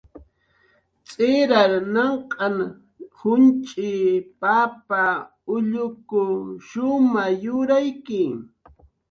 [1.05, 2.57] Tz'irar nanq'an
[3.19, 3.91] junch'i,
[4.41, 5.03] papa,
[5.53, 6.23] ulluku
[6.67, 8.21] shumay yurayki